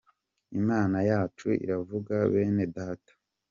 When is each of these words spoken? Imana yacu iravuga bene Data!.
Imana 0.59 0.97
yacu 1.09 1.47
iravuga 1.63 2.13
bene 2.31 2.65
Data!. 2.75 3.11